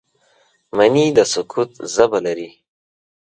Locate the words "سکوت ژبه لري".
1.31-2.49